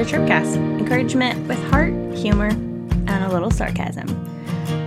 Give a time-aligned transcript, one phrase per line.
[0.00, 4.08] to Chirpcast, encouragement with heart, humor, and a little sarcasm.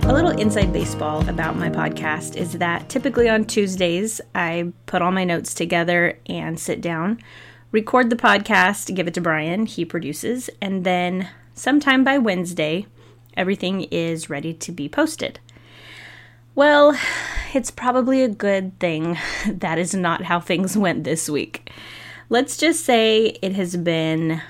[0.02, 5.12] A little inside baseball about my podcast is that typically on Tuesdays, I put all
[5.12, 7.20] my notes together and sit down,
[7.70, 12.86] record the podcast, give it to Brian, he produces, and then sometime by Wednesday,
[13.36, 15.38] everything is ready to be posted.
[16.56, 16.98] Well,
[17.54, 21.70] it's probably a good thing that is not how things went this week.
[22.30, 24.42] Let's just say it has been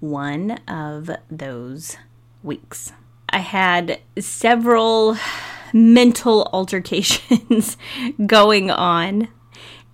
[0.00, 1.96] one of those
[2.42, 2.92] weeks.
[3.28, 5.16] I had several
[5.72, 7.76] mental altercations
[8.26, 9.28] going on.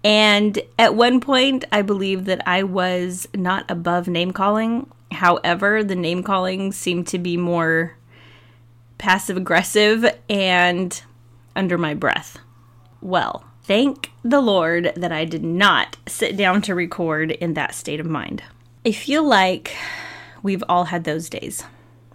[0.05, 4.88] And at one point, I believe that I was not above name calling.
[5.10, 7.96] However, the name calling seemed to be more
[8.98, 11.02] passive aggressive and
[11.54, 12.38] under my breath.
[13.01, 18.01] Well, thank the Lord that I did not sit down to record in that state
[18.01, 18.43] of mind.
[18.87, 19.74] I feel like
[20.45, 21.65] we've all had those days.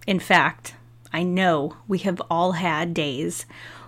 [0.07, 0.73] In fact,
[1.11, 3.45] I know we have all had days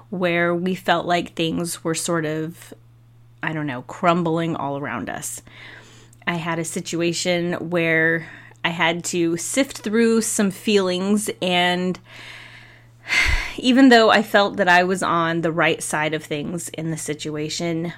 [0.10, 2.74] where we felt like things were sort of,
[3.42, 5.42] I don't know, crumbling all around us.
[6.28, 8.28] I had a situation where
[8.66, 11.98] I had to sift through some feelings and
[13.58, 16.98] even though I felt that I was on the right side of things in the
[16.98, 17.94] situation,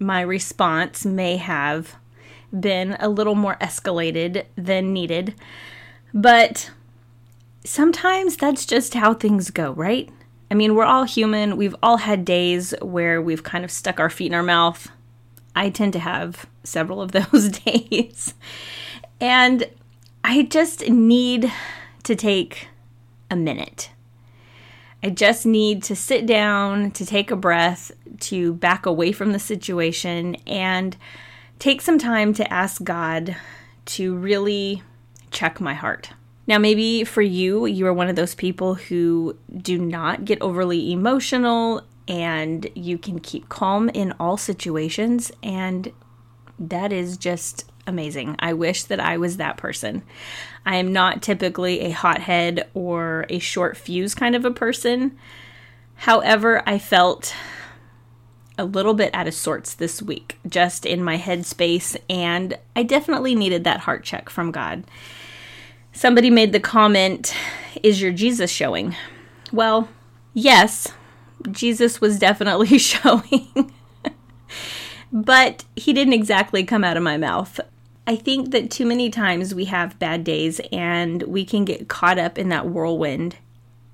[0.00, 1.94] my response may have
[2.58, 5.34] been a little more escalated than needed.
[6.12, 6.70] But
[7.64, 10.08] sometimes that's just how things go, right?
[10.50, 11.56] I mean, we're all human.
[11.56, 14.88] We've all had days where we've kind of stuck our feet in our mouth.
[15.54, 18.34] I tend to have several of those days.
[19.20, 19.68] And
[20.24, 21.52] I just need
[22.02, 22.68] to take
[23.30, 23.90] a minute.
[25.02, 27.90] I just need to sit down, to take a breath,
[28.20, 30.96] to back away from the situation, and
[31.60, 33.36] take some time to ask God
[33.84, 34.82] to really
[35.30, 36.10] check my heart.
[36.46, 40.90] Now, maybe for you, you are one of those people who do not get overly
[40.92, 45.92] emotional and you can keep calm in all situations, and
[46.58, 48.34] that is just amazing.
[48.40, 50.02] I wish that I was that person.
[50.66, 55.16] I am not typically a hothead or a short fuse kind of a person.
[55.94, 57.32] However, I felt
[58.60, 63.34] a little bit out of sorts this week, just in my headspace, and I definitely
[63.34, 64.84] needed that heart check from God.
[65.92, 67.34] Somebody made the comment,
[67.82, 68.94] Is your Jesus showing?
[69.50, 69.88] Well,
[70.34, 70.88] yes,
[71.50, 73.72] Jesus was definitely showing.
[75.10, 77.58] but he didn't exactly come out of my mouth.
[78.06, 82.18] I think that too many times we have bad days and we can get caught
[82.18, 83.36] up in that whirlwind,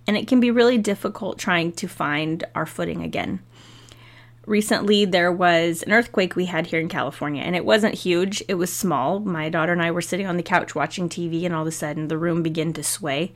[0.08, 3.38] and it can be really difficult trying to find our footing again.
[4.46, 8.54] Recently, there was an earthquake we had here in California, and it wasn't huge, it
[8.54, 9.18] was small.
[9.18, 11.72] My daughter and I were sitting on the couch watching TV, and all of a
[11.72, 13.32] sudden the room began to sway,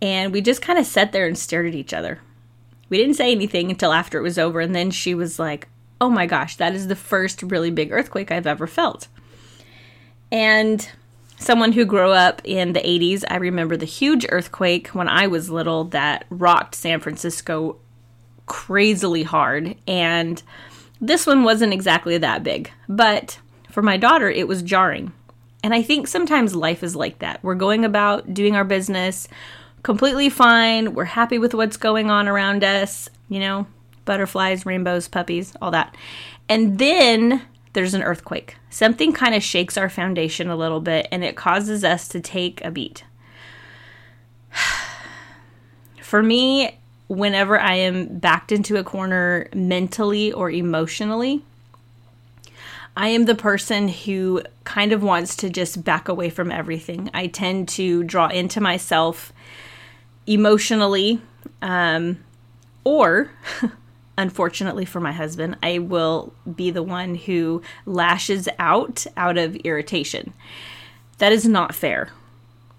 [0.00, 2.20] and we just kind of sat there and stared at each other.
[2.88, 5.68] We didn't say anything until after it was over, and then she was like,
[6.00, 9.08] Oh my gosh, that is the first really big earthquake I've ever felt.
[10.30, 10.88] And
[11.38, 15.50] someone who grew up in the 80s, I remember the huge earthquake when I was
[15.50, 17.76] little that rocked San Francisco
[18.46, 19.76] crazily hard.
[19.86, 20.42] And
[21.00, 23.38] this one wasn't exactly that big, but
[23.70, 25.12] for my daughter, it was jarring.
[25.62, 27.42] And I think sometimes life is like that.
[27.42, 29.28] We're going about doing our business
[29.82, 30.94] completely fine.
[30.94, 33.66] We're happy with what's going on around us, you know,
[34.04, 35.96] butterflies, rainbows, puppies, all that.
[36.48, 37.42] And then
[37.74, 38.56] there's an earthquake.
[38.70, 42.64] Something kind of shakes our foundation a little bit and it causes us to take
[42.64, 43.04] a beat.
[46.02, 46.78] For me,
[47.08, 51.42] whenever I am backed into a corner mentally or emotionally,
[52.96, 57.10] I am the person who kind of wants to just back away from everything.
[57.12, 59.32] I tend to draw into myself
[60.26, 61.20] emotionally,
[61.60, 62.22] um,
[62.84, 63.30] or
[64.18, 70.32] unfortunately for my husband, I will be the one who lashes out out of irritation.
[71.18, 72.10] That is not fair.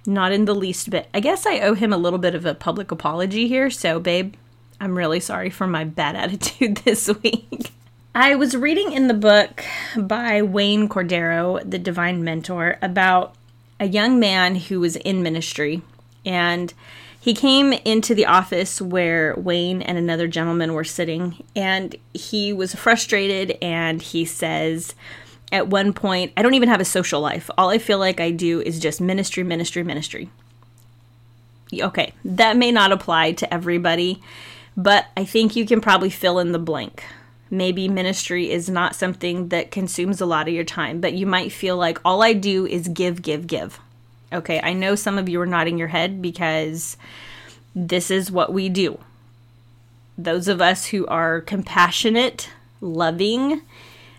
[0.08, 1.08] Not in the least bit.
[1.14, 4.36] I guess I owe him a little bit of a public apology here, so babe,
[4.80, 7.72] I'm really sorry for my bad attitude this week.
[8.14, 9.64] I was reading in the book
[9.98, 13.36] by Wayne Cordeiro, The Divine Mentor, about
[13.80, 15.82] a young man who was in ministry
[16.26, 16.74] and
[17.26, 22.76] he came into the office where Wayne and another gentleman were sitting, and he was
[22.76, 23.58] frustrated.
[23.64, 24.94] And he says,
[25.52, 27.50] at one point, I don't even have a social life.
[27.58, 30.30] All I feel like I do is just ministry, ministry, ministry.
[31.74, 34.22] Okay, that may not apply to everybody,
[34.78, 37.04] but I think you can probably fill in the blank.
[37.50, 41.52] Maybe ministry is not something that consumes a lot of your time, but you might
[41.52, 43.80] feel like all I do is give, give, give.
[44.34, 46.98] Okay, I know some of you are nodding your head because
[47.76, 49.00] this is what we do.
[50.18, 52.50] Those of us who are compassionate,
[52.82, 53.62] loving,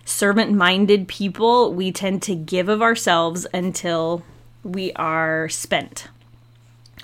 [0.07, 4.23] servant minded people, we tend to give of ourselves until
[4.63, 6.07] we are spent.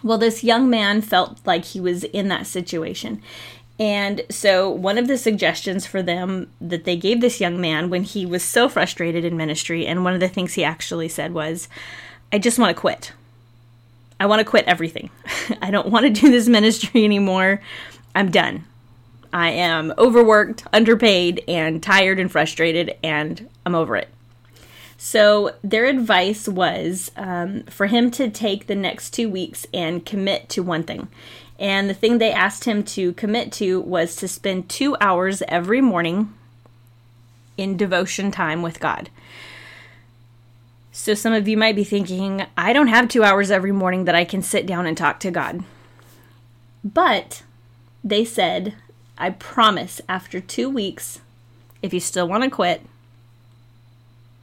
[0.02, 3.22] Well, this young man felt like he was in that situation.
[3.80, 8.04] And so, one of the suggestions for them that they gave this young man when
[8.04, 11.68] he was so frustrated in ministry, and one of the things he actually said was,
[12.32, 13.14] I just want to quit.
[14.20, 15.10] I want to quit everything.
[15.62, 17.62] I don't want to do this ministry anymore.
[18.16, 18.66] I'm done.
[19.34, 24.10] I am overworked, underpaid, and tired and frustrated, and I'm over it.
[24.96, 30.48] So, their advice was um, for him to take the next two weeks and commit
[30.50, 31.08] to one thing.
[31.60, 35.82] And the thing they asked him to commit to was to spend two hours every
[35.82, 36.34] morning
[37.58, 39.10] in devotion time with God.
[40.92, 44.16] So, some of you might be thinking, I don't have two hours every morning that
[44.16, 45.64] I can sit down and talk to God.
[46.84, 47.42] But
[48.04, 48.76] they said
[49.18, 51.20] I promise after two weeks,
[51.82, 52.82] if you still want to quit,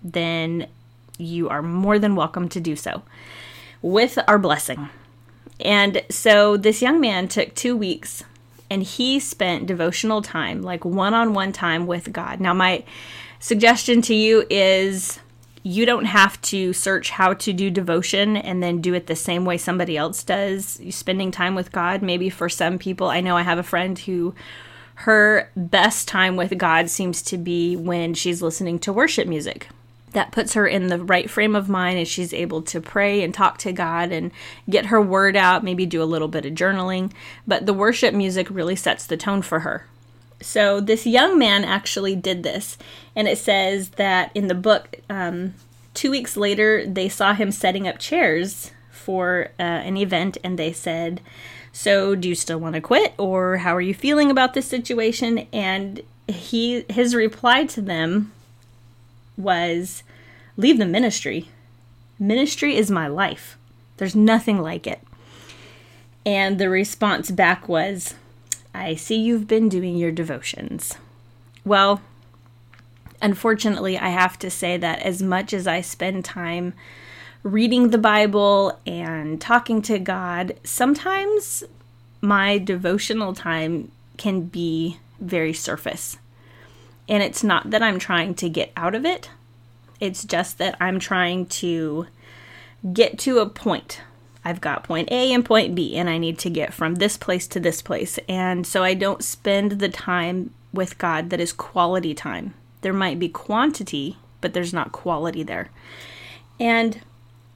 [0.03, 0.67] then
[1.19, 3.03] you are more than welcome to do so
[3.83, 4.89] with our blessing.
[5.61, 8.25] And so this young man took two weeks
[8.71, 12.41] and he spent devotional time, like one on one time with God.
[12.41, 12.85] Now, my
[13.41, 15.19] suggestion to you is
[15.63, 19.45] you don't have to search how to do devotion and then do it the same
[19.45, 20.81] way somebody else does.
[20.91, 24.35] Spending time with God, maybe for some people, I know I have a friend who
[25.01, 29.69] her best time with God seems to be when she's listening to worship music.
[30.13, 33.33] That puts her in the right frame of mind and she's able to pray and
[33.33, 34.31] talk to God and
[34.69, 37.13] get her word out, maybe do a little bit of journaling.
[37.47, 39.87] But the worship music really sets the tone for her.
[40.41, 42.79] So this young man actually did this,
[43.15, 45.55] and it says that in the book, um,
[45.93, 50.73] two weeks later, they saw him setting up chairs for uh, an event, and they
[50.73, 51.21] said,
[51.73, 55.47] "So, do you still want to quit, or how are you feeling about this situation?"
[55.53, 58.33] And he his reply to them
[59.37, 60.03] was,
[60.57, 61.51] "Leave the ministry.
[62.19, 63.59] Ministry is my life.
[63.99, 65.01] There's nothing like it."
[66.25, 68.15] And the response back was,
[68.75, 70.95] I see you've been doing your devotions.
[71.65, 72.01] Well,
[73.21, 76.75] unfortunately, I have to say that as much as I spend time
[77.43, 81.65] reading the Bible and talking to God, sometimes
[82.21, 86.19] my devotional time can be very surface.
[87.09, 89.31] And it's not that I'm trying to get out of it,
[89.99, 92.07] it's just that I'm trying to
[92.93, 94.01] get to a point
[94.45, 97.47] I've got point A and point B, and I need to get from this place
[97.49, 98.19] to this place.
[98.29, 102.55] And so I don't spend the time with God that is quality time.
[102.81, 105.69] There might be quantity, but there's not quality there.
[106.59, 107.01] And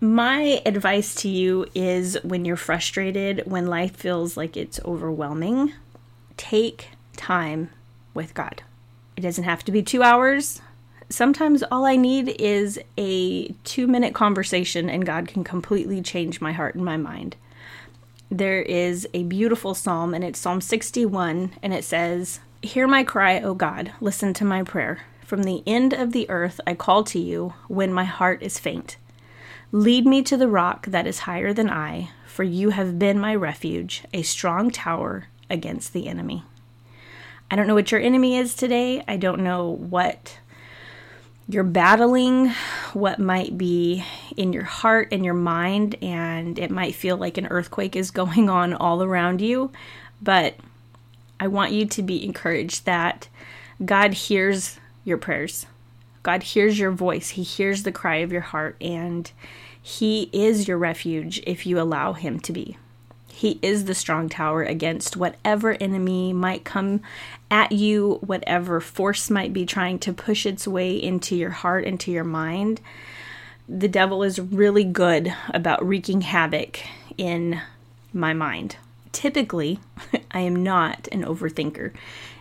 [0.00, 5.72] my advice to you is when you're frustrated, when life feels like it's overwhelming,
[6.36, 7.70] take time
[8.12, 8.62] with God.
[9.16, 10.60] It doesn't have to be two hours,
[11.10, 16.52] sometimes all I need is a two minute conversation, and God can completely change my
[16.52, 17.36] heart and my mind.
[18.30, 23.40] There is a beautiful psalm, and it's Psalm 61, and it says, Hear my cry,
[23.40, 25.02] O God, listen to my prayer.
[25.24, 28.96] From the end of the earth I call to you when my heart is faint.
[29.72, 33.34] Lead me to the rock that is higher than I, for you have been my
[33.34, 36.44] refuge, a strong tower against the enemy.
[37.50, 39.04] I don't know what your enemy is today.
[39.06, 40.38] I don't know what
[41.48, 42.50] you're battling
[42.94, 44.04] what might be
[44.36, 48.48] in your heart and your mind, and it might feel like an earthquake is going
[48.48, 49.70] on all around you.
[50.22, 50.54] But
[51.38, 53.28] I want you to be encouraged that
[53.84, 55.66] God hears your prayers.
[56.22, 57.30] God hears your voice.
[57.30, 59.30] He hears the cry of your heart, and
[59.82, 62.78] He is your refuge if you allow Him to be.
[63.34, 67.00] He is the strong tower against whatever enemy might come
[67.50, 72.12] at you, whatever force might be trying to push its way into your heart, into
[72.12, 72.80] your mind.
[73.68, 76.78] The devil is really good about wreaking havoc
[77.18, 77.60] in
[78.12, 78.76] my mind.
[79.10, 79.80] Typically,
[80.30, 81.92] I am not an overthinker.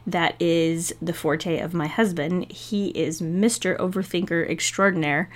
[0.05, 2.51] That is the forte of my husband.
[2.51, 3.75] He is Mr.
[3.77, 5.29] Overthinker extraordinaire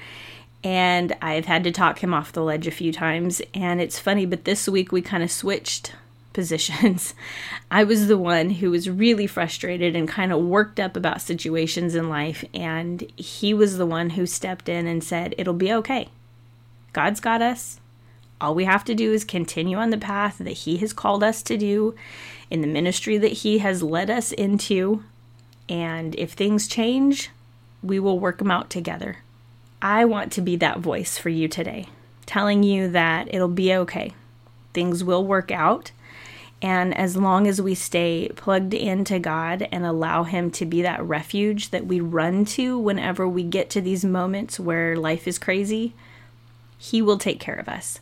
[0.64, 3.42] and I've had to talk him off the ledge a few times.
[3.54, 5.94] And it's funny, but this week we kind of switched
[6.34, 7.14] positions.
[7.72, 11.96] I was the one who was really frustrated and kind of worked up about situations
[11.96, 16.10] in life, and he was the one who stepped in and said, It'll be okay.
[16.94, 17.80] God's got us.
[18.40, 21.42] All we have to do is continue on the path that He has called us
[21.44, 21.96] to do
[22.52, 25.04] in the ministry that He has led us into.
[25.68, 27.32] And if things change,
[27.82, 29.18] we will work them out together.
[29.82, 31.88] I want to be that voice for you today.
[32.26, 34.14] telling you that it'll be okay.
[34.74, 35.92] Things will work out.
[36.62, 41.02] And as long as we stay plugged into God and allow Him to be that
[41.02, 45.94] refuge that we run to whenever we get to these moments where life is crazy,
[46.78, 48.00] He will take care of us.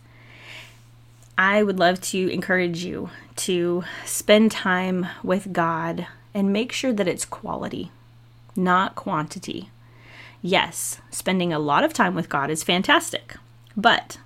[1.38, 7.08] I would love to encourage you to spend time with God and make sure that
[7.08, 7.92] it's quality,
[8.56, 9.70] not quantity.
[10.46, 13.36] Yes, spending a lot of time with God is fantastic,
[13.76, 14.20] but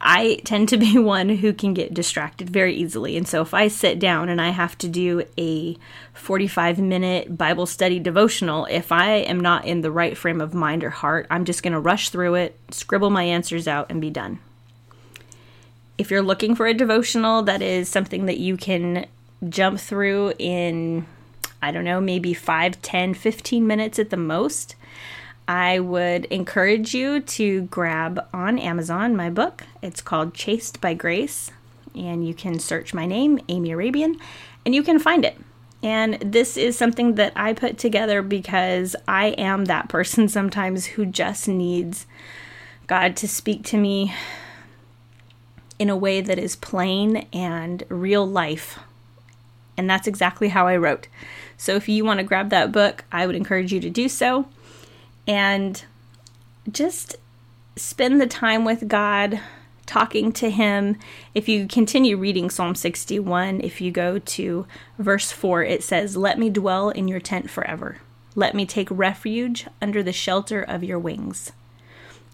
[0.00, 3.16] I tend to be one who can get distracted very easily.
[3.16, 5.76] And so if I sit down and I have to do a
[6.12, 10.82] 45 minute Bible study devotional, if I am not in the right frame of mind
[10.82, 14.10] or heart, I'm just going to rush through it, scribble my answers out, and be
[14.10, 14.40] done
[15.98, 19.06] if you're looking for a devotional that is something that you can
[19.48, 21.06] jump through in,
[21.62, 24.74] I don't know, maybe 5, 10, 15 minutes at the most,
[25.48, 29.62] I would encourage you to grab on Amazon my book.
[29.80, 31.52] It's called Chased by Grace,
[31.94, 34.18] and you can search my name, Amy Arabian,
[34.64, 35.38] and you can find it.
[35.82, 41.06] And this is something that I put together because I am that person sometimes who
[41.06, 42.06] just needs
[42.88, 44.14] God to speak to me
[45.78, 48.80] in a way that is plain and real life.
[49.76, 51.06] And that's exactly how I wrote.
[51.56, 54.46] So if you want to grab that book, I would encourage you to do so.
[55.26, 55.84] And
[56.70, 57.16] just
[57.76, 59.40] spend the time with God,
[59.86, 60.96] talking to Him.
[61.34, 64.66] If you continue reading Psalm 61, if you go to
[64.98, 67.98] verse 4, it says, Let me dwell in your tent forever.
[68.34, 71.52] Let me take refuge under the shelter of your wings.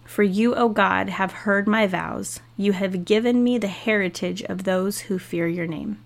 [0.04, 2.40] For you, O God, have heard my vows.
[2.56, 6.02] You have given me the heritage of those who fear your name.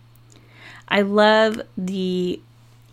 [0.88, 2.40] I love the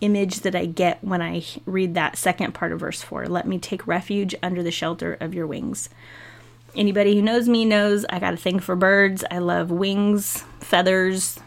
[0.04, 3.28] image that I get when I read that second part of verse 4.
[3.28, 5.90] Let me take refuge under the shelter of your wings.
[6.76, 9.24] Anybody who knows me knows I got a thing for birds.
[9.32, 11.40] I love wings, feathers,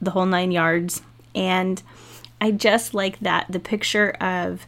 [0.00, 1.02] the whole nine yards.
[1.34, 1.82] And
[2.40, 4.66] I just like that the picture of,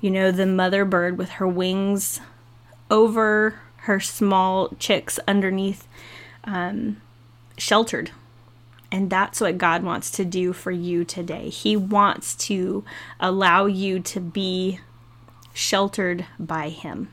[0.00, 2.20] you know, the mother bird with her wings
[2.90, 5.86] over her small chicks underneath
[6.44, 7.00] um,
[7.56, 8.10] sheltered.
[8.90, 11.48] And that's what God wants to do for you today.
[11.48, 12.84] He wants to
[13.18, 14.80] allow you to be
[15.52, 17.10] sheltered by Him.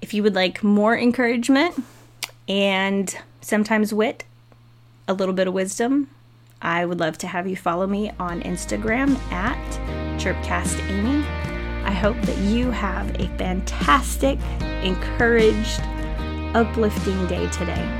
[0.00, 1.84] If you would like more encouragement
[2.48, 4.24] and sometimes wit,
[5.08, 6.08] a little bit of wisdom,
[6.62, 9.56] I would love to have you follow me on Instagram at
[10.18, 11.24] ChirpcastAmy.
[11.84, 14.38] I hope that you have a fantastic,
[14.82, 15.80] encouraged,
[16.54, 17.99] uplifting day today.